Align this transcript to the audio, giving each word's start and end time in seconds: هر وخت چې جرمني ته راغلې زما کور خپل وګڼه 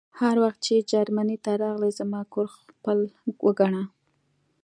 هر 0.19 0.35
وخت 0.43 0.59
چې 0.65 0.85
جرمني 0.91 1.37
ته 1.45 1.51
راغلې 1.63 1.89
زما 1.99 2.21
کور 2.33 2.47
خپل 2.57 2.97
وګڼه 3.45 3.83